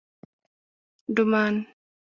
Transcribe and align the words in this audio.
_ډمان 1.15 1.55